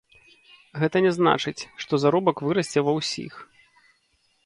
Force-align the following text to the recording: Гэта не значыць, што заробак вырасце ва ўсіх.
Гэта 0.83 0.97
не 1.07 1.11
значыць, 1.17 1.67
што 1.85 1.93
заробак 2.07 2.37
вырасце 2.49 2.79
ва 2.89 2.93
ўсіх. 3.01 3.33